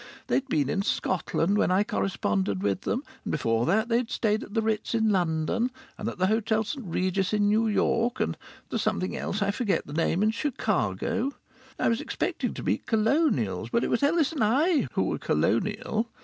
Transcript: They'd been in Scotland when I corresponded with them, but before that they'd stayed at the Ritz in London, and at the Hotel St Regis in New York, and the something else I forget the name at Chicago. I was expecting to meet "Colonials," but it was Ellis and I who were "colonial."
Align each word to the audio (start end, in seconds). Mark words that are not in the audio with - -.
They'd 0.25 0.49
been 0.49 0.67
in 0.67 0.81
Scotland 0.81 1.59
when 1.59 1.69
I 1.69 1.83
corresponded 1.83 2.63
with 2.63 2.81
them, 2.81 3.03
but 3.23 3.29
before 3.33 3.67
that 3.67 3.87
they'd 3.87 4.09
stayed 4.09 4.41
at 4.43 4.55
the 4.55 4.61
Ritz 4.63 4.95
in 4.95 5.09
London, 5.11 5.69
and 5.95 6.09
at 6.09 6.17
the 6.17 6.25
Hotel 6.25 6.63
St 6.63 6.83
Regis 6.83 7.33
in 7.33 7.47
New 7.47 7.67
York, 7.67 8.19
and 8.19 8.35
the 8.69 8.79
something 8.79 9.15
else 9.15 9.43
I 9.43 9.51
forget 9.51 9.85
the 9.85 9.93
name 9.93 10.23
at 10.23 10.33
Chicago. 10.33 11.33
I 11.77 11.87
was 11.87 12.01
expecting 12.01 12.55
to 12.55 12.63
meet 12.63 12.87
"Colonials," 12.87 13.69
but 13.69 13.83
it 13.83 13.91
was 13.91 14.01
Ellis 14.01 14.31
and 14.31 14.43
I 14.43 14.87
who 14.93 15.03
were 15.03 15.19
"colonial." 15.19 16.07